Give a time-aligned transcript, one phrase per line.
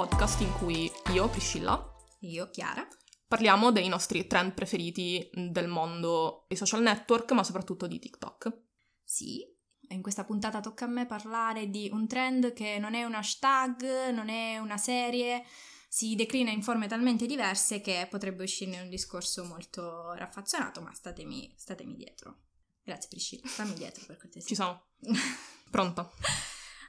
[0.00, 2.88] podcast in cui io, Priscilla, Io, Chiara.
[3.28, 8.62] parliamo dei nostri trend preferiti del mondo dei social network, ma soprattutto di TikTok.
[9.04, 9.46] Sì.
[9.88, 14.08] In questa puntata tocca a me parlare di un trend che non è un hashtag,
[14.08, 15.44] non è una serie,
[15.86, 21.52] si declina in forme talmente diverse che potrebbe uscirne un discorso molto raffazzonato, ma statemi,
[21.58, 22.38] statemi dietro.
[22.82, 24.48] Grazie Priscilla, stammi dietro per cortesia.
[24.48, 24.82] Ci sono.
[25.70, 26.10] Pronta?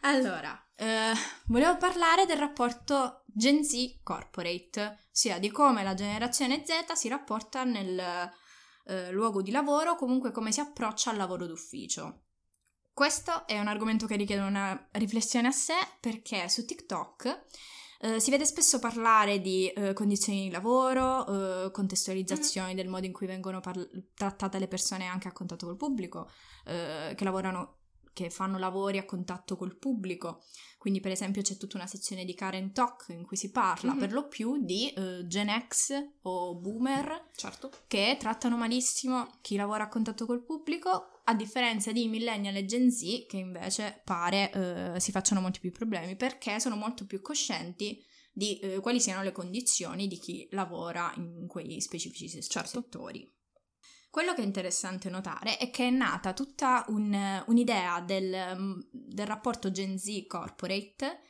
[0.03, 1.13] Allora, eh,
[1.45, 7.63] volevo parlare del rapporto Gen Z corporate, ossia di come la generazione Z si rapporta
[7.63, 7.99] nel
[8.85, 12.23] eh, luogo di lavoro, comunque come si approccia al lavoro d'ufficio.
[12.91, 17.45] Questo è un argomento che richiede una riflessione a sé perché su TikTok
[18.01, 23.13] eh, si vede spesso parlare di eh, condizioni di lavoro, eh, contestualizzazioni del modo in
[23.13, 26.27] cui vengono parla- trattate le persone anche a contatto col pubblico,
[26.65, 27.80] eh, che lavorano
[28.13, 30.43] che fanno lavori a contatto col pubblico.
[30.77, 33.99] Quindi, per esempio, c'è tutta una sezione di Karen Talk in cui si parla Mhm.
[33.99, 35.91] per lo più di eh, Gen X
[36.23, 37.71] o Boomer Certo.
[37.87, 42.89] che trattano malissimo chi lavora a contatto col pubblico, a differenza di Millennial e Gen
[42.91, 44.51] Z che invece pare
[44.95, 49.21] eh, si facciano molti più problemi perché sono molto più coscienti di eh, quali siano
[49.23, 52.81] le condizioni di chi lavora in quei specifici Certo.
[52.81, 53.31] settori.
[54.11, 59.25] Quello che è interessante notare è che è nata tutta un- un'idea del, mm, del
[59.25, 61.21] rapporto Gen Z corporate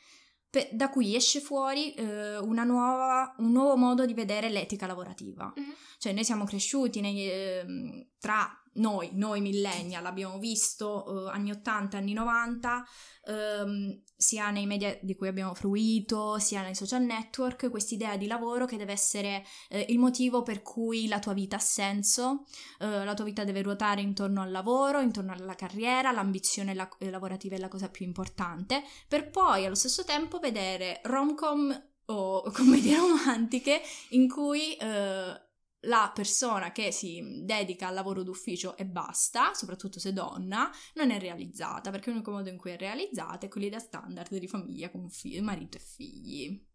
[0.49, 5.53] pe- da cui esce fuori eh, una nuova- un nuovo modo di vedere l'etica lavorativa.
[5.55, 5.73] Mhm.
[5.99, 11.97] Cioè noi siamo cresciuti nei, ehm, tra noi, noi millennial, abbiamo visto eh, anni 80,
[11.97, 12.85] anni 90,
[13.25, 18.65] ehm, sia nei media di cui abbiamo fruito, sia nei social network, quest'idea di lavoro
[18.65, 22.45] che deve essere eh, il motivo per cui la tua vita ha senso,
[22.79, 27.09] eh, la tua vita deve ruotare intorno al lavoro, intorno alla carriera, l'ambizione la- eh,
[27.09, 32.97] lavorativa è la cosa più importante, per poi allo stesso tempo vedere rom-com o commedie
[32.97, 35.49] romantiche in cui eh,
[35.81, 41.19] la persona che si dedica al lavoro d'ufficio e basta, soprattutto se donna, non è
[41.19, 45.09] realizzata, perché l'unico modo in cui è realizzata è quelli da standard di famiglia con
[45.09, 46.65] fi- marito e figli.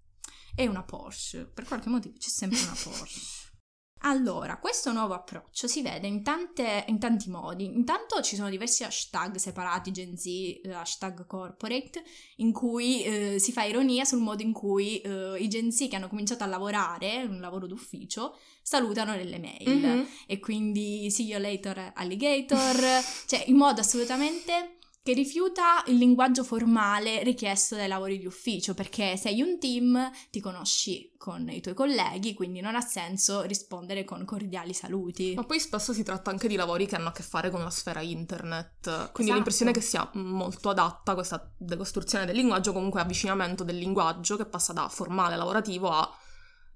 [0.54, 3.54] E una Porsche, per qualche motivo c'è sempre una Porsche.
[4.00, 7.64] Allora, questo nuovo approccio si vede in, tante- in tanti modi.
[7.64, 12.02] Intanto ci sono diversi hashtag separati, Gen Z, eh, hashtag corporate,
[12.36, 15.96] in cui eh, si fa ironia sul modo in cui eh, i Gen Z che
[15.96, 19.68] hanno cominciato a lavorare, un lavoro d'ufficio, salutano nelle mail.
[19.68, 20.08] Mhm.
[20.26, 24.75] E quindi see you later alligator, cioè in modo assolutamente
[25.06, 30.40] che rifiuta il linguaggio formale richiesto dai lavori di ufficio, perché sei un team, ti
[30.40, 35.34] conosci con i tuoi colleghi, quindi non ha senso rispondere con cordiali saluti.
[35.36, 37.70] Ma poi spesso si tratta anche di lavori che hanno a che fare con la
[37.70, 39.30] sfera internet, quindi Esatto.
[39.30, 44.46] ho l'impressione che sia molto adatta questa decostruzione del linguaggio, comunque avvicinamento del linguaggio che
[44.46, 46.12] passa da formale lavorativo a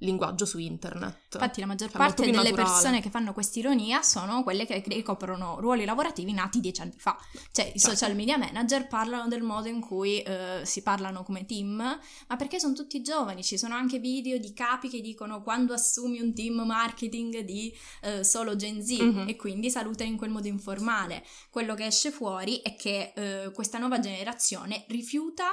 [0.00, 1.34] linguaggio su internet.
[1.34, 2.62] Infatti la maggior Cioè, parte delle naturale.
[2.62, 7.18] persone che fanno quest'ironia sono quelle che ricoprono ruoli lavorativi nati dieci anni fa.
[7.52, 7.96] Cioè i Certo.
[7.96, 12.58] social media manager parlano del modo in cui eh, si parlano come team, ma perché
[12.58, 16.60] sono tutti giovani, ci sono anche video di capi che dicono quando assumi un team
[16.66, 19.28] marketing di eh, solo Gen Z Mhm.
[19.28, 21.24] e quindi salutano in quel modo informale.
[21.50, 25.44] Quello che esce fuori è che eh, questa nuova generazione rifiuta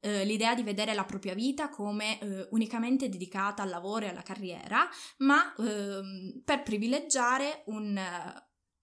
[0.00, 4.22] eh, l'idea di vedere la propria vita come eh, unicamente dedicata al lavoro e alla
[4.22, 8.00] carriera, ma ehm, per privilegiare un,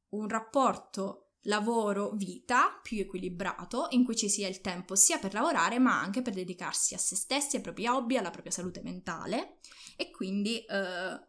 [0.09, 5.99] un rapporto lavoro-vita più equilibrato in cui ci sia il tempo sia per lavorare ma
[5.99, 9.57] anche per dedicarsi a se stessi, ai propri hobby, alla propria salute mentale
[9.97, 11.19] e quindi, eh,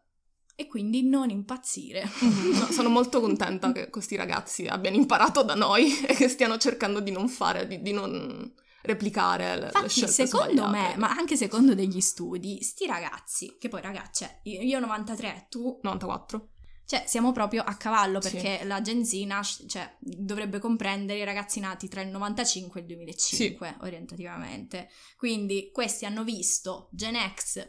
[0.55, 2.09] e quindi non impazzire.
[2.21, 6.99] No, sono molto contenta che questi ragazzi abbiano imparato da noi e che stiano cercando
[6.99, 8.53] di non fare, di, di non
[8.85, 13.67] replicare le, le Infatti, scelte secondo me, ma anche secondo degli studi, sti ragazzi, che
[13.69, 16.49] poi ragazzi, cioè, io, io 93, tu 94.
[16.87, 18.29] Cioè, siamo proprio a cavallo Sì.
[18.29, 22.83] perché la Gen Z nasce- cioè, dovrebbe comprendere i ragazzi nati tra il 95 e
[22.83, 24.89] il 2005, orientativamente.
[25.17, 27.67] Quindi, questi hanno visto Gen X,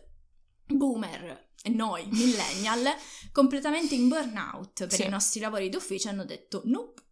[0.66, 2.94] Boomer e noi, Millennial,
[3.32, 5.06] completamente in burnout per Sì.
[5.06, 7.02] i nostri lavori d'ufficio hanno detto nope.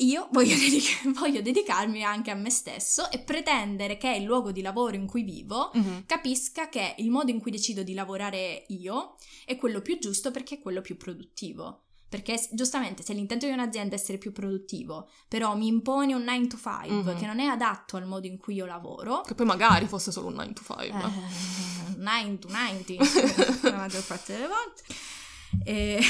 [0.00, 4.60] Io voglio, dedica- voglio dedicarmi anche a me stesso e pretendere che il luogo di
[4.62, 6.04] lavoro in cui vivo Mhm.
[6.06, 9.16] capisca che il modo in cui decido di lavorare io
[9.46, 11.82] è quello più giusto perché è quello più produttivo.
[12.08, 16.46] Perché giustamente se l'intento di un'azienda è essere più produttivo, però mi impone un 9
[16.46, 17.18] to 5 Mhm.
[17.18, 20.28] che non è adatto al modo in cui io lavoro, Che poi magari fosse solo
[20.28, 20.86] un 9 to 5.
[20.86, 22.94] eh, 9 to 90
[23.70, 24.82] la maggior parte delle volte,
[25.64, 26.00] e-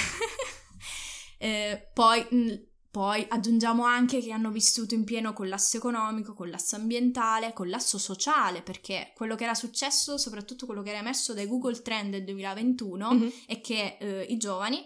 [1.39, 2.55] eh, poi mh,
[2.97, 9.13] Poi aggiungiamo anche che hanno vissuto in pieno collasso economico, collasso ambientale, collasso sociale, perché
[9.15, 13.33] quello che era successo, soprattutto quello che era emerso dai Google Trend del 2021, Mhm.
[13.45, 14.83] è che eh, i giovani,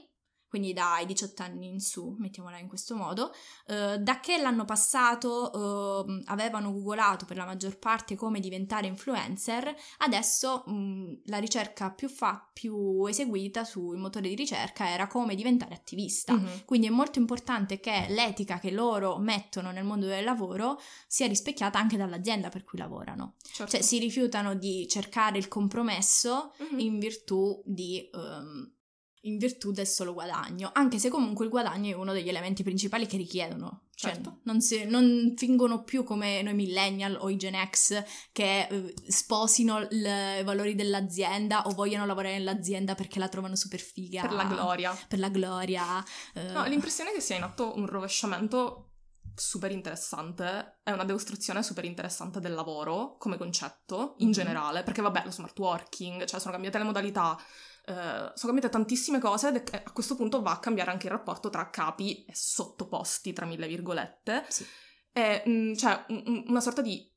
[0.51, 3.33] quindi dai 18 anni in su, mettiamola in questo modo,
[3.69, 9.73] eh, da che l'anno passato eh, avevano googolato per la maggior parte come diventare influencer,
[9.99, 15.73] adesso mh, la ricerca più, fa- più eseguita sui motori di ricerca era come diventare
[15.75, 16.33] attivista.
[16.35, 16.65] Mhm.
[16.65, 21.79] Quindi è molto importante che l'etica che loro mettono nel mondo del lavoro sia rispecchiata
[21.79, 23.35] anche dall'azienda per cui lavorano.
[23.43, 23.71] Certo.
[23.73, 26.79] Cioè si rifiutano di cercare il compromesso Mhm.
[26.81, 28.09] in virtù di...
[28.13, 28.73] ehm,
[29.25, 33.07] in virtù del solo guadagno, anche se comunque il guadagno è uno degli elementi principali
[33.07, 33.83] che richiedono.
[33.95, 34.39] Cioè, Certo.
[34.45, 38.03] non, si- non fingono più come noi millennial o i Gen X
[38.33, 44.23] che eh, sposino i valori dell'azienda o vogliono lavorare nell'azienda perché la trovano super figa.
[44.23, 44.99] Per la gloria.
[45.07, 46.03] Per la gloria.
[46.33, 48.87] eh, No, l'impressione è che sia in atto un rovesciamento
[49.35, 54.33] super interessante, è una decostruzione super interessante del lavoro come concetto in Mhm.
[54.33, 57.39] generale, perché vabbè, lo smart working, cioè sono cambiate le modalità,
[57.87, 57.93] eh,
[58.35, 61.51] sono cambiate tantissime cose ed è- a questo punto va a cambiare anche il rapporto
[61.51, 64.65] tra capi e sottoposti, tra mille virgolette, Sì.
[65.13, 67.09] è mm, cioè, un- un- una sorta di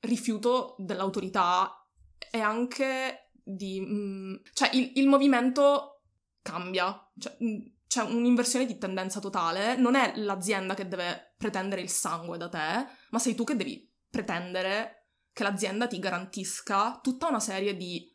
[0.00, 1.86] rifiuto dell'autorità
[2.30, 3.80] e anche di...
[3.80, 6.02] mm, cioè il, il movimento
[6.42, 11.88] cambia, cioè, mm, c'è un'inversione di tendenza totale, non è l'azienda che deve pretendere il
[11.90, 17.40] sangue da te, ma sei tu che devi pretendere che l'azienda ti garantisca tutta una
[17.40, 18.06] serie di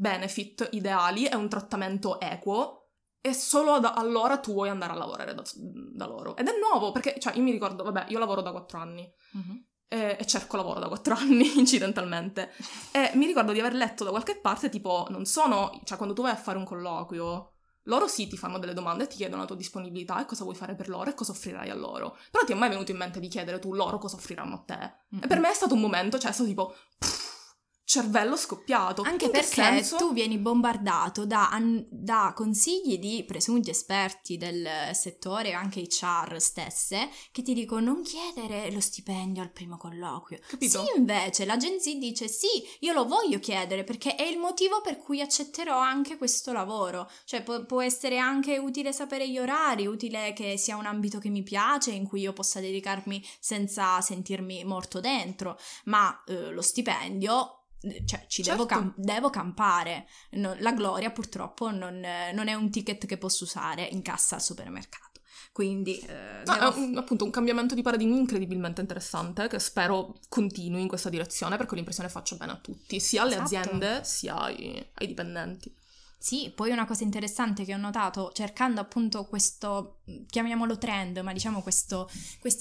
[0.00, 5.34] benefit ideali e un trattamento equo e solo da allora tu vuoi andare a lavorare
[5.34, 6.34] da, da loro.
[6.38, 9.66] Ed è nuovo perché, cioè, io mi ricordo, vabbè, io lavoro da quattro anni mhm.
[9.88, 12.50] e, e cerco lavoro da quattro anni incidentalmente.
[12.92, 16.22] E mi ricordo di aver letto da qualche parte, tipo, non sono, cioè quando tu
[16.22, 17.52] vai a fare un colloquio,
[17.84, 20.56] loro sì ti fanno delle domande e ti chiedono la tua disponibilità e cosa vuoi
[20.56, 22.16] fare per loro e cosa offrirai a loro.
[22.30, 24.92] Però ti è mai venuto in mente di chiedere tu loro cosa offriranno a te?
[25.22, 27.29] E per me è stato un momento, cioè è stato tipo, pff,
[27.90, 29.02] cervello scoppiato.
[29.02, 29.96] Anche In perché senso?
[29.96, 37.10] tu vieni bombardato da, an- da consigli di presunti esperti del settore, anche HR stesse,
[37.32, 40.38] che ti dicono non chiedere lo stipendio al primo colloquio.
[40.46, 40.84] Capito?
[40.84, 42.46] Sì, invece l'agenzia dice sì,
[42.80, 47.10] io lo voglio chiedere perché è il motivo per cui accetterò anche questo lavoro.
[47.24, 51.28] Cioè può, può essere anche utile sapere gli orari, utile che sia un ambito che
[51.28, 57.56] mi piace, in cui io possa dedicarmi senza sentirmi morto dentro, ma eh, lo stipendio...
[58.04, 58.74] Cioè, ci devo, Certo.
[58.74, 60.06] cam- devo campare.
[60.32, 61.98] No- la gloria, purtroppo, non,
[62.34, 65.20] non è un ticket che posso usare in cassa al supermercato.
[65.52, 70.14] Quindi, eh, No, devo è un- appunto un cambiamento di paradigma incredibilmente interessante che spero
[70.28, 73.56] continui in questa direzione perché ho l'impressione faccia bene a tutti, sia alle Esatto.
[73.56, 75.74] aziende sia ai, ai dipendenti.
[76.22, 81.32] Sì, poi una cosa interessante che ho notato cercando appunto questo, mh, chiamiamolo trend, ma
[81.32, 82.10] diciamo questo,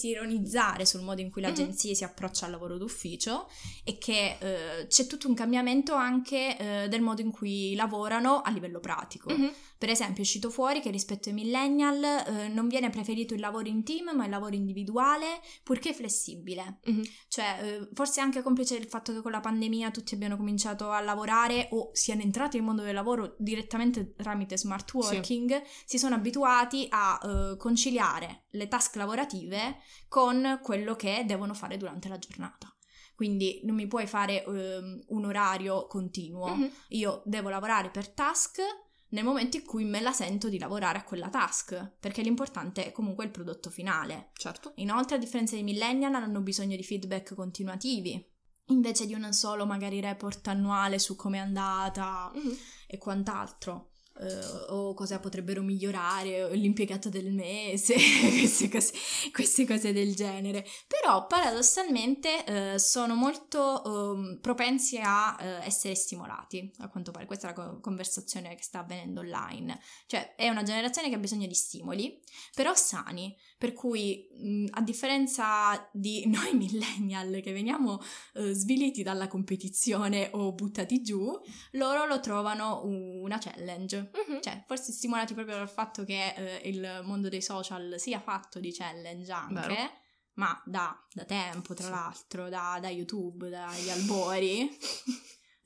[0.03, 1.47] ironizzare sul modo in cui Mhm.
[1.49, 3.49] l'agenzia si approccia al lavoro d'ufficio,
[3.83, 8.49] è che eh, c'è tutto un cambiamento anche eh, del modo in cui lavorano a
[8.49, 9.29] livello pratico.
[9.29, 9.51] Mhm.
[9.77, 13.67] Per esempio è uscito fuori che rispetto ai millennial eh, non viene preferito il lavoro
[13.67, 16.79] in team, ma il lavoro individuale, purché flessibile.
[16.85, 17.03] Mhm.
[17.27, 21.01] Cioè, eh, forse anche complice il fatto che con la pandemia tutti abbiano cominciato a
[21.01, 26.87] lavorare o siano entrati nel mondo del lavoro direttamente tramite smart working, si sono abituati
[26.89, 29.77] a eh, conciliare le task lavorative
[30.07, 32.73] con quello che devono fare durante la giornata.
[33.15, 36.55] Quindi non mi puoi fare ehm, un orario continuo.
[36.55, 36.71] Mhm.
[36.89, 38.61] Io devo lavorare per task
[39.09, 42.91] nel momento in cui me la sento di lavorare a quella task, perché l'importante è
[42.91, 44.29] comunque il prodotto finale.
[44.33, 44.73] Certo.
[44.75, 48.23] Inoltre, a differenza dei millennial, hanno bisogno di feedback continuativi,
[48.69, 52.57] invece di un solo magari report annuale su come è andata Mhm.
[52.87, 53.85] e quant'altro.
[54.21, 54.35] eh,
[54.71, 57.93] o cosa potrebbero migliorare, l'impiegato del mese,
[58.37, 58.91] queste cose,
[59.31, 60.65] queste cose del genere.
[60.87, 67.25] Però paradossalmente eh, sono molto ehm, propensi a eh, essere stimolati, a quanto pare.
[67.25, 69.79] Questa è la co- conversazione che sta avvenendo online.
[70.07, 72.21] Cioè, è una generazione che ha bisogno di stimoli,
[72.53, 73.33] però sani.
[73.59, 77.99] Per cui, mh, a differenza di noi millennial che veniamo
[78.35, 81.29] eh, sviliti dalla competizione o buttati giù,
[81.71, 84.11] loro lo trovano una challenge.
[84.27, 84.41] Mhm.
[84.41, 88.71] Cioè, forse stimolati proprio dal fatto che eh, il mondo dei social sia fatto di
[88.71, 89.91] challenge anche, Vero.
[90.35, 91.91] ma da, da tempo, tra Sì.
[91.91, 94.69] l'altro, da, da YouTube, dagli albori.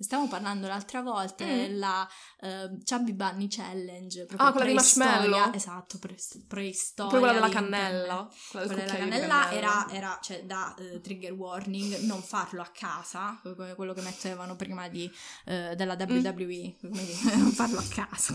[0.04, 1.48] Stiamo parlando l'altra volta Mm.
[1.48, 2.08] della
[2.42, 4.28] eh, Chubby Bunny Challenge.
[4.36, 5.54] Ah, quella di Marshmallow?
[5.54, 7.12] Esatto, pre- preistoria.
[7.12, 8.30] Poi quella della cannella.
[8.52, 13.40] Quella Quella della cannella era, era, cioè, da eh, trigger warning, non farlo a casa,
[13.42, 15.10] come quello che mettevano prima di,
[15.46, 16.76] eh, della WWE, dire,
[17.38, 18.34] non farlo a casa.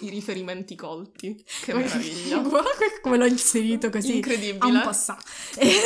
[0.00, 1.42] I riferimenti colti.
[1.62, 2.42] Che meraviglia.
[3.00, 4.16] come l'ho inserito così.
[4.16, 4.70] Incredibile.
[4.70, 5.16] un po' sa.
[5.58, 5.80] e,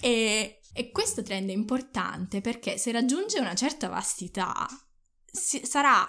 [0.00, 0.59] e
[0.92, 4.66] questo trend è importante perché se raggiunge una certa vastità
[5.24, 6.06] si- sarà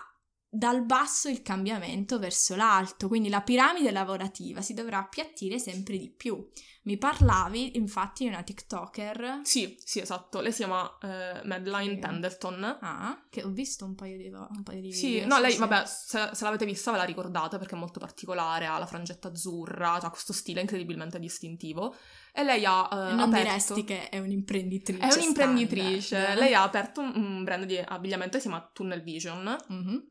[0.53, 6.10] dal basso il cambiamento verso l'alto, quindi la piramide lavorativa si dovrà appiattire sempre di
[6.10, 6.46] più.
[6.84, 10.41] Mi parlavi infatti di una TikToker Sì, sì, esatto.
[10.41, 12.00] Lei si chiama eh, Madeline Sì.
[12.00, 12.63] Pendleton.
[12.82, 15.27] ah, che ho visto un paio di, un paio di Sì, video.
[15.27, 15.58] no, lei, sì.
[15.60, 19.30] vabbè, se, se l'avete vista ve la ricordate perché è molto particolare, ha la frangetta
[19.30, 21.96] azzurra, ha questo stile incredibilmente distintivo.
[22.34, 23.74] E lei ha eh, E non aperto...
[23.74, 25.02] diresti che è un'imprenditrice.
[25.06, 26.16] È un'imprenditrice.
[26.16, 26.40] standard.
[26.40, 29.56] Lei ha aperto un, un brand di abbigliamento che si chiama Tunnel Vision.
[29.68, 30.10] Mhm.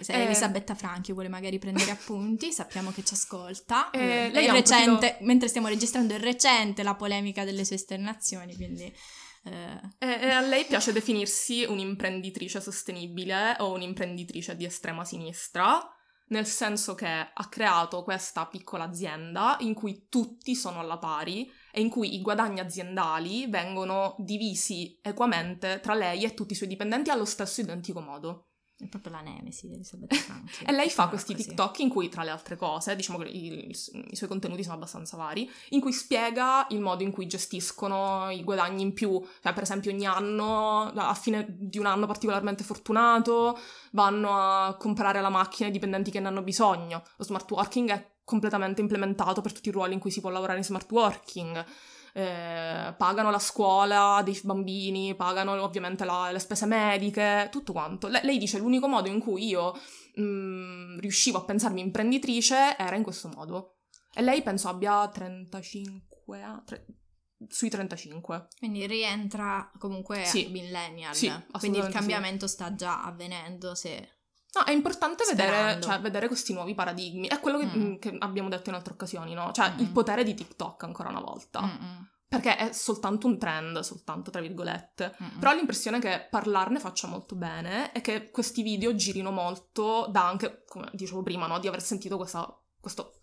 [0.00, 3.90] Se Eh, Elisabetta Franchi vuole magari prendere appunti, sappiamo che ci ascolta.
[3.90, 8.56] Eh, Eh, lei è recente, mentre stiamo registrando, è recente la polemica delle sue esternazioni,
[8.56, 8.84] quindi...
[9.44, 15.78] eh, E, e a lei piace definirsi un'imprenditrice sostenibile o un'imprenditrice di estrema sinistra,
[16.30, 21.80] nel senso che ha creato questa piccola azienda in cui tutti sono alla pari e
[21.80, 27.10] in cui i guadagni aziendali vengono divisi equamente tra lei e tutti i suoi dipendenti
[27.10, 28.49] allo stesso identico modo.
[28.84, 30.64] È proprio la nemesi di Elisabetta Franchi.
[30.64, 31.48] E lei fa questi così.
[31.48, 35.16] TikTok in cui, tra le altre cose, diciamo che i, i suoi contenuti sono abbastanza
[35.16, 39.22] vari, in cui spiega il modo in cui gestiscono i guadagni in più.
[39.42, 43.58] Cioè, per esempio, ogni anno, a fine di un anno particolarmente fortunato,
[43.92, 47.02] vanno a comprare la macchina ai dipendenti che ne hanno bisogno.
[47.16, 50.58] Lo smart working è completamente implementato per tutti i ruoli in cui si può lavorare
[50.58, 51.64] in smart working.
[52.12, 58.08] Eh, pagano la scuola dei bambini, pagano ovviamente la- le spese mediche, tutto quanto.
[58.08, 59.72] Le- lei dice l'unico modo in cui io
[60.18, 63.76] mm, riuscivo a pensarmi imprenditrice era in questo modo.
[64.12, 66.86] E lei penso abbia 35 anni, tre-
[67.48, 68.48] sui 35.
[68.58, 70.48] Quindi rientra comunque Sì.
[70.50, 71.14] millennial.
[71.14, 74.16] Sì, quindi il cambiamento sta già avvenendo se...
[74.52, 77.28] No, è importante vedere, cioè, vedere questi nuovi paradigmi.
[77.28, 77.80] È quello che, Mm.
[77.82, 79.52] mm, che abbiamo detto in altre occasioni, no?
[79.52, 79.78] Cioè, Mm.
[79.78, 81.60] il potere di TikTok ancora una volta.
[81.62, 85.16] Mm-mm, Perché è soltanto un trend, soltanto tra virgolette.
[85.20, 85.38] mm-mm.
[85.40, 90.26] Però ho l'impressione che parlarne faccia molto bene e che questi video girino molto da
[90.28, 91.58] anche, come dicevo prima, no?
[91.58, 93.14] di aver sentito questa- questo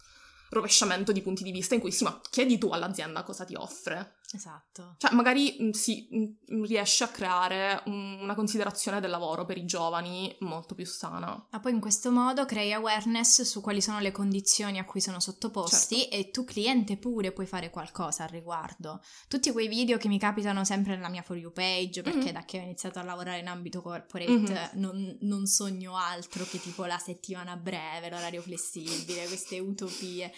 [0.50, 4.16] rovesciamento di punti di vista in cui sì, ma chiedi tu all'azienda cosa ti offre.
[4.34, 4.96] Esatto.
[4.98, 9.66] Cioè, magari mh, si mh, riesce a creare un- una considerazione del lavoro per i
[9.66, 11.48] giovani molto più sana.
[11.50, 15.20] Ma poi in questo modo crei awareness su quali sono le condizioni a cui sono
[15.22, 16.16] sottoposti Certo.
[16.16, 19.02] e tu cliente pure puoi fare qualcosa al riguardo.
[19.30, 22.32] Tutti quei video che mi capitano sempre nella mia For You page, perché Mhm.
[22.34, 24.70] da che ho iniziato a lavorare in ambito corporate Mhm.
[24.74, 30.32] non, non sogno altro che tipo la settimana breve, l'orario flessibile, queste utopie.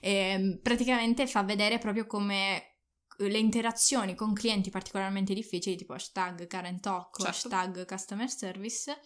[0.00, 2.77] Ehm, praticamente fa vedere proprio come
[3.20, 7.28] le interazioni con clienti particolarmente difficili, tipo hashtag Karen Talk, Certo.
[7.30, 8.96] hashtag Customer Service,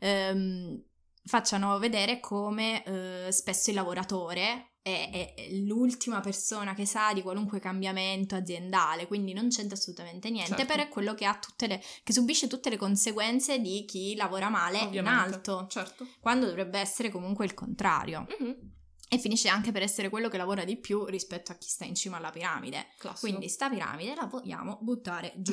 [0.00, 0.82] ehm,
[1.24, 7.60] facciano vedere come eh, spesso il lavoratore è, è- l'ultima persona che sa di qualunque
[7.60, 10.64] cambiamento aziendale, quindi non c'entra assolutamente niente, Certo.
[10.66, 14.48] però è quello che, ha tutte le, che subisce tutte le conseguenze di chi lavora
[14.48, 15.34] male in Ovviamente.
[15.34, 16.06] alto, Certo.
[16.18, 18.26] quando dovrebbe essere comunque il contrario.
[18.38, 18.78] Mhm.
[19.12, 21.96] E finisce anche per essere quello che lavora di più rispetto a chi sta in
[21.96, 22.90] cima alla piramide.
[22.96, 23.26] Classico.
[23.26, 25.52] Quindi sta piramide la vogliamo buttare giù,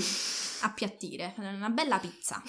[0.62, 2.40] appiattire, una bella pizza.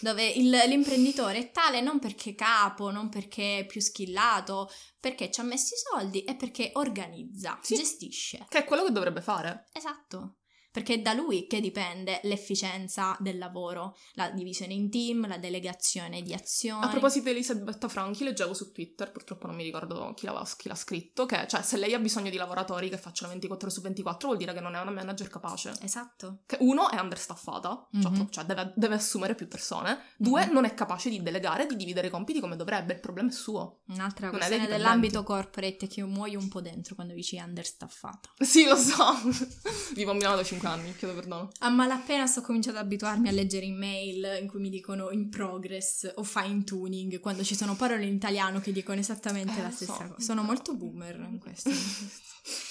[0.00, 5.40] Dove il- l'imprenditore è tale non perché capo, non perché è più skillato, perché ci
[5.40, 7.74] ha messo i soldi e perché organizza, Sì.
[7.76, 8.46] gestisce.
[8.48, 9.66] Che è quello che dovrebbe fare.
[9.72, 10.36] Esatto.
[10.76, 16.20] Perché è da lui che dipende l'efficienza del lavoro, la divisione in team, la delegazione
[16.20, 16.84] di azioni.
[16.84, 20.68] A proposito di Elisabetta Franchi, leggevo su Twitter, purtroppo non mi ricordo chi l'ha, chi
[20.68, 23.80] l'ha scritto, che cioè, se lei ha bisogno di lavoratori che facciano 24 ore su
[23.82, 25.72] 24 vuol dire che non è una manager capace.
[25.80, 26.40] Esatto.
[26.44, 28.28] Che uno è understaffata, cioè, Mhm.
[28.30, 29.98] cioè deve, deve assumere più persone.
[30.18, 30.52] Due, Mhm.
[30.52, 32.92] non è capace di delegare di dividere i compiti come dovrebbe.
[32.92, 33.78] Il problema è suo.
[33.88, 38.28] Un'altra Non questione dell'ambito corporate è che io muoio un po' dentro quando dici understaffata.
[38.40, 39.04] Sì, lo so.
[39.94, 41.50] Vivo a Milano da 5 anni, chiedo perdono.
[41.60, 46.12] A malapena sto cominciando ad abituarmi a leggere email in cui mi dicono in progress
[46.16, 49.92] o fine tuning, quando ci sono parole in italiano che dicono esattamente Eh, la stessa
[49.94, 49.98] so.
[50.08, 50.20] cosa.
[50.20, 51.70] Sono molto boomer in questo.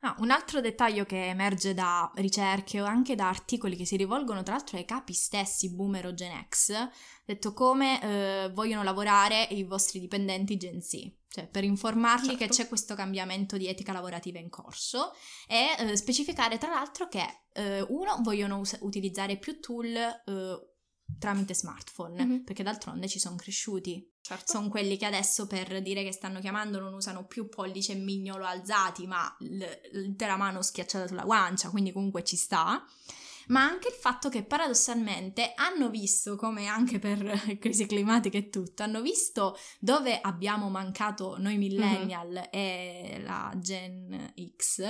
[0.00, 4.44] Ah, un altro dettaglio che emerge da ricerche o anche da articoli che si rivolgono
[4.44, 6.72] tra l'altro ai capi stessi boomer o Gen X,
[7.24, 10.92] detto come eh, vogliono lavorare i vostri dipendenti Gen Z,
[11.28, 12.44] cioè per informarli Certo.
[12.44, 15.12] che c'è questo cambiamento di etica lavorativa in corso
[15.48, 20.68] e eh, specificare tra l'altro che eh, uno vogliono us- utilizzare più tool eh,
[21.18, 22.44] tramite smartphone, Mhm.
[22.44, 24.52] perché d'altronde ci sono cresciuti Certo.
[24.52, 28.44] sono quelli che adesso per dire che stanno chiamando non usano più pollice e mignolo
[28.44, 32.84] alzati, ma l'intera mano schiacciata sulla guancia, quindi comunque ci sta.
[33.48, 37.18] Ma anche il fatto che paradossalmente hanno visto, come anche per
[37.58, 44.82] crisi climatica e tutto, hanno visto dove abbiamo mancato noi millennial e la Gen X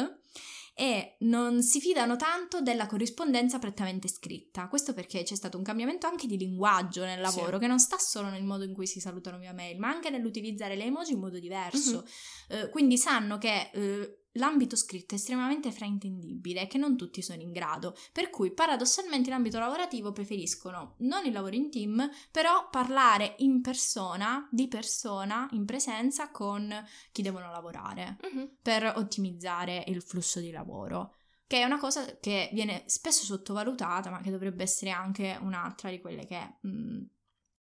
[0.79, 4.69] e non si fidano tanto della corrispondenza prettamente scritta.
[4.69, 7.23] Questo perché c'è stato un cambiamento anche di linguaggio nel Sì.
[7.37, 10.09] lavoro, che non sta solo nel modo in cui si salutano via mail, ma anche
[10.09, 12.07] nell'utilizzare le emoji in modo diverso.
[12.49, 17.43] Eh, quindi sanno che eh, l'ambito scritto è estremamente fraintendibile e che non tutti sono
[17.43, 22.69] in grado, per cui paradossalmente in ambito lavorativo preferiscono non il lavoro in team, però
[22.71, 26.73] parlare in persona, di persona, in presenza con
[27.13, 28.57] chi devono lavorare Mhm.
[28.63, 31.15] per ottimizzare il flusso di lavoro.
[31.47, 35.99] Che è una cosa che viene spesso sottovalutata, ma che dovrebbe essere anche un'altra di
[36.01, 37.05] quelle che, mh,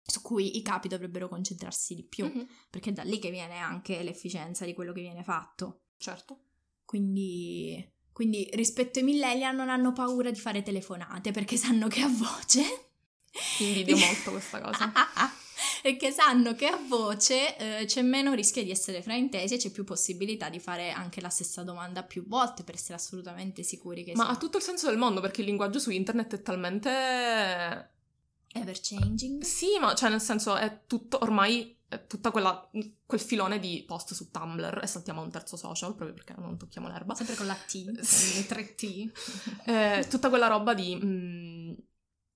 [0.02, 2.46] su cui i capi dovrebbero concentrarsi di più, Mhm.
[2.70, 5.82] perché è da lì che viene anche l'efficienza di quello che viene fatto.
[5.98, 6.40] Certo.
[6.86, 12.08] Quindi, quindi rispetto ai millennial non hanno paura di fare telefonate perché sanno che a
[12.08, 12.62] voce.
[13.58, 14.90] Invidio molto questa cosa.
[15.82, 19.84] Perché sanno che a voce eh, c'è meno rischio di essere fraintesi e c'è più
[19.84, 24.24] possibilità di fare anche la stessa domanda più volte per essere assolutamente sicuri che Ma
[24.24, 26.90] sia ha tutto il senso del mondo perché il linguaggio su internet è talmente...
[28.52, 29.42] ever changing.
[29.42, 32.68] Sì, ma cioè nel senso è tutto ormai è tutta quella
[33.06, 36.56] quel filone di post su Tumblr e saltiamo a un terzo social proprio perché non
[36.58, 37.14] tocchiamo l'erba.
[37.14, 38.36] Sempre con la T, Sì.
[38.36, 39.10] le tre T.
[39.66, 41.72] Eh, tutta quella roba di mm,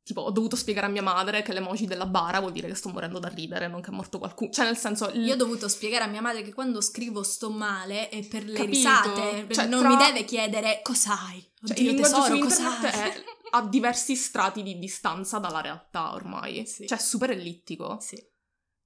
[0.02, 2.88] tipo ho dovuto spiegare a mia madre che l'emoji della bara vuol dire che sto
[2.90, 4.50] morendo da ridere, non che è morto qualcuno.
[4.50, 7.50] Cioè nel senso il- Io ho dovuto spiegare a mia madre che quando scrivo sto
[7.50, 8.66] male e per le Capito?
[8.76, 11.52] risate Cioè, non tra- mi deve chiedere cos'hai.
[11.64, 12.84] cioè, il tesoro, cos'hai?
[12.90, 16.64] è a diversi strati di distanza dalla realtà ormai.
[16.66, 16.86] Sì.
[16.86, 17.98] Cioè è super ellittico.
[18.00, 18.16] Sì.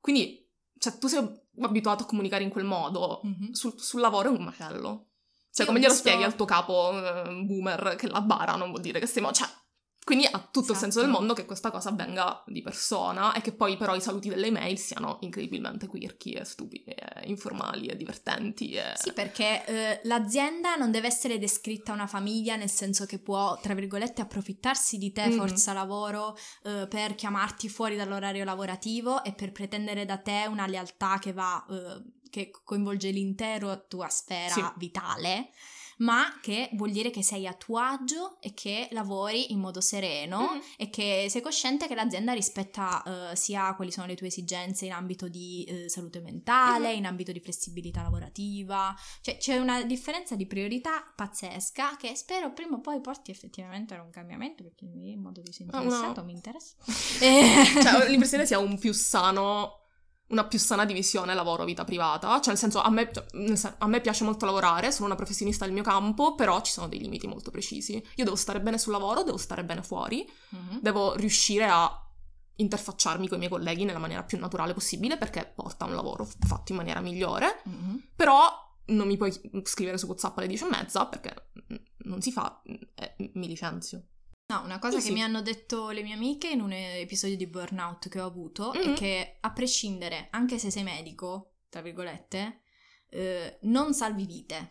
[0.00, 0.43] Quindi
[0.90, 1.26] cioè, tu sei
[1.60, 3.20] abituato a comunicare in quel modo.
[3.22, 3.52] Mhm.
[3.52, 5.06] Sul, sul lavoro è un macello.
[5.50, 8.68] Cioè, Io come glielo visto- spieghi al tuo capo eh, boomer che la bara non
[8.70, 9.30] vuol dire che stiamo...
[9.32, 9.48] Cioè,
[10.04, 11.00] quindi ha tutto il senso Esatto.
[11.00, 14.48] del mondo che questa cosa avvenga di persona e che poi però i saluti delle
[14.48, 18.92] email siano incredibilmente quirky e stupidi e informali e divertenti e...
[18.96, 23.72] Sì, perché eh, l'azienda non deve essere descritta una famiglia, nel senso che può, tra
[23.74, 25.36] virgolette, approfittarsi di te, Mhm.
[25.38, 31.18] forza lavoro, eh, per chiamarti fuori dall'orario lavorativo e per pretendere da te una lealtà
[31.18, 34.62] che va, eh, che coinvolge l'intera tua sfera Sì.
[34.76, 35.50] vitale.
[35.98, 40.40] Ma che vuol dire che sei a tuo agio e che lavori in modo sereno
[40.52, 40.60] Mhm.
[40.76, 44.92] e che sei cosciente che l'azienda rispetta eh, sia quali sono le tue esigenze in
[44.92, 46.96] ambito di eh, salute mentale, Mhm.
[46.98, 48.94] in ambito di flessibilità lavorativa.
[49.20, 54.00] Cioè c'è una differenza di priorità pazzesca che spero prima o poi porti effettivamente ad
[54.04, 56.24] un cambiamento perché in modo disinteressato Ah, no.
[56.24, 56.74] mi interessa.
[57.20, 59.78] Eh, Cioè, ho l'impressione sia un più sano...
[60.28, 62.28] Una più sana divisione lavoro-vita privata.
[62.36, 65.74] Cioè, nel senso, a me, cioè, a me piace molto lavorare, sono una professionista del
[65.74, 67.94] mio campo, però ci sono dei limiti molto precisi.
[68.16, 70.80] Io devo stare bene sul lavoro, devo stare bene fuori, Mhm.
[70.80, 71.98] devo riuscire a
[72.56, 76.70] interfacciarmi con i miei colleghi nella maniera più naturale possibile perché porta un lavoro fatto
[76.72, 77.60] in maniera migliore.
[77.64, 78.10] Mhm.
[78.16, 78.48] Però
[78.86, 79.32] non mi puoi
[79.64, 81.50] scrivere su WhatsApp alle 10 e mezza perché
[82.04, 82.62] non si fa
[82.94, 84.04] e mi licenzio.
[84.46, 87.46] No, una cosa Sì, che mi hanno detto le mie amiche in un episodio di
[87.46, 88.94] burnout che ho avuto è Mhm.
[88.94, 92.60] che a prescindere, anche se sei medico, tra virgolette,
[93.08, 94.70] eh, non salvi vite.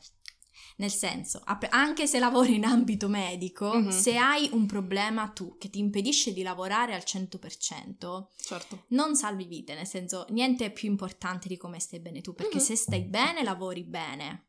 [0.78, 3.90] Nel senso, anche se lavori in ambito medico, Mhm.
[3.90, 8.84] se hai un problema tu che ti impedisce di lavorare al 100%, Certo.
[8.90, 12.58] non salvi vite, nel senso niente è più importante di come stai bene tu, perché
[12.58, 12.64] Mhm.
[12.64, 14.46] se stai bene lavori bene.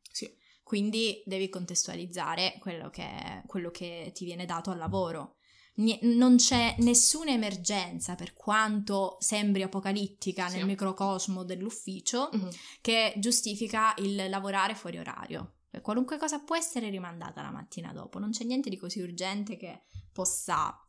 [0.64, 5.36] Quindi devi contestualizzare quello che, quello che ti viene dato al lavoro.
[5.76, 10.56] Non c'è nessuna emergenza, per quanto sembri apocalittica Sì.
[10.56, 12.48] nel microcosmo dell'ufficio, Mhm.
[12.80, 15.56] che giustifica il lavorare fuori orario.
[15.70, 19.56] Cioè, Qualunque cosa può essere rimandata la mattina dopo, non c'è niente di così urgente
[19.56, 20.80] che possa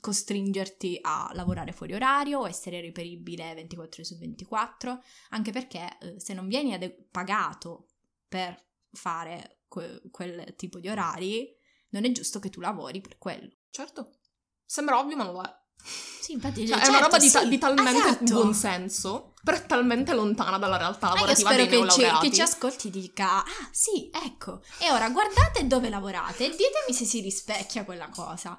[0.00, 6.18] costringerti a lavorare fuori orario o essere reperibile 24 ore su 24, anche perché eh,
[6.20, 7.86] se non vieni ade- pagato
[8.28, 8.60] per
[8.92, 11.48] fare que- quel tipo di orari,
[11.90, 13.50] non è giusto che tu lavori per quello.
[13.70, 14.18] Certo.
[14.64, 15.58] Sembra ovvio, ma non lo è.
[15.82, 18.34] Sì, infatti Cioè, è certo, una roba di, ta- sì, di talmente esatto.
[18.34, 22.42] buonsenso, però è talmente lontana dalla realtà Ma io lavorativa spero che ci, che ci
[22.42, 27.84] ascolti dica, ah sì, ecco, e ora guardate dove lavorate e ditemi se si rispecchia
[27.84, 28.58] quella cosa,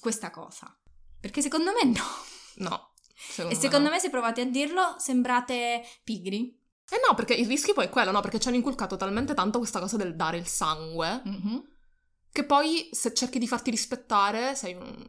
[0.00, 0.74] questa cosa.
[1.20, 2.04] Perché secondo me no.
[2.56, 2.92] No.
[3.48, 6.62] E secondo me se provate a dirlo sembrate pigri.
[6.90, 8.20] Eh no, perché il rischio poi è quello, no?
[8.20, 11.62] Perché ci hanno inculcato talmente tanto questa cosa del dare il sangue, Mhm.
[12.30, 15.08] che poi se cerchi di farti rispettare sei un-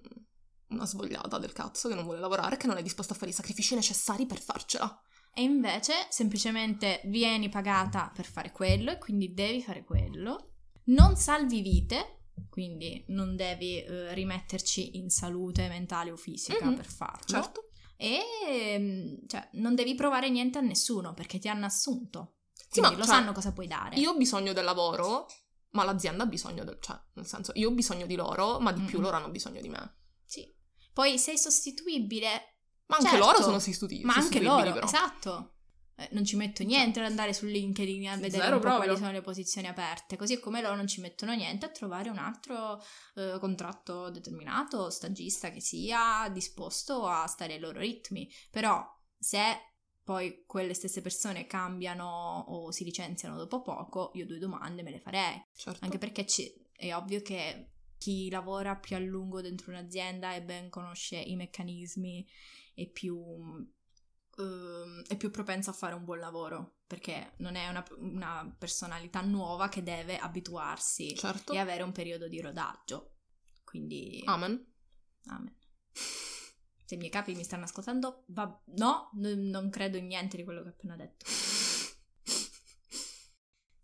[0.69, 3.33] una svogliata del cazzo che non vuole lavorare, che non è disposta a fare i
[3.33, 4.99] sacrifici necessari per farcela.
[5.33, 10.51] E invece semplicemente vieni pagata per fare quello e quindi devi fare quello.
[10.85, 16.85] Non salvi vite, quindi non devi eh, rimetterci in salute mentale o fisica Mhm, per
[16.85, 17.25] farlo.
[17.25, 17.64] Certo.
[17.97, 22.37] E mm, cioè, non devi provare niente a nessuno perché ti hanno assunto.
[22.53, 23.95] Sì, Quindi ma, lo cioè, sanno cosa puoi dare.
[23.97, 25.27] Io ho bisogno del lavoro,
[25.71, 26.77] ma l'azienda ha bisogno del...
[26.81, 29.03] Cioè, nel senso, io ho bisogno di loro, ma di più Mm-mm.
[29.03, 29.95] loro hanno bisogno di me.
[30.25, 30.53] Sì.
[30.93, 32.55] Poi sei sostituibile,
[32.87, 34.01] Ma anche Certo, loro sono sostituti.
[34.03, 34.85] ma anche sostituibili, loro, però.
[34.85, 35.54] esatto.
[35.97, 38.97] Eh, non ci metto niente ad andare su LinkedIn a vedere Zero un po' quali
[38.97, 42.81] sono le posizioni aperte, così come loro non ci mettono niente a trovare un altro
[43.15, 48.29] eh, contratto determinato, stagista che sia disposto a stare ai loro ritmi.
[48.51, 48.83] Però
[49.17, 49.39] se
[50.03, 54.99] poi quelle stesse persone cambiano o si licenziano dopo poco, io due domande me le
[54.99, 55.43] farei.
[55.55, 55.83] Certo.
[55.83, 60.69] Anche perché ci- è ovvio che chi lavora più a lungo dentro un'azienda e ben
[60.69, 62.27] conosce i meccanismi
[62.75, 63.17] è più,
[64.37, 69.21] ehm, è più propenso a fare un buon lavoro, perché non è una, una personalità
[69.21, 71.53] nuova che deve abituarsi Certo.
[71.53, 73.17] e avere un periodo di rodaggio.
[73.63, 74.65] Quindi, Amen.
[75.25, 75.55] amen.
[76.85, 80.43] Se i miei capi mi stanno ascoltando, va- no, n- non credo in niente di
[80.43, 81.25] quello che ho appena detto.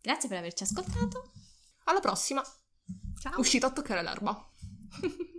[0.02, 1.32] Grazie per averci ascoltato.
[1.86, 2.44] Alla prossima.
[3.20, 3.40] Ciao.
[3.40, 4.48] Uscita a toccare l'erba.